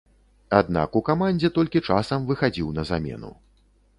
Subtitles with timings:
[0.59, 3.31] Аднак у камандзе толькі часам выхадзіў на замену.